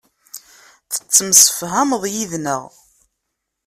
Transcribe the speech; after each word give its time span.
Tettemsefhameḍ 0.93 2.03
yid-neɣ. 2.13 2.63